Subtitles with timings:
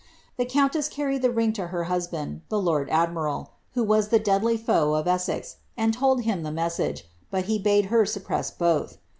[0.37, 4.57] The countess carried the ring to her husband, the lora admiial, 0 was the deadly
[4.57, 8.97] foe of Essex, and told him the message, but he le her suppress both.